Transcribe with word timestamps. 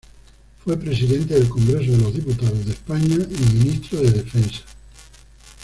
Fue 0.63 0.75
Presidente 0.79 1.35
del 1.35 1.47
Congreso 1.47 1.91
de 1.91 1.97
los 1.99 2.11
Diputados 2.15 2.65
de 2.65 2.71
España 2.71 3.17
y 3.29 3.53
ministro 3.53 4.01
de 4.01 4.09
Defensa. 4.09 4.61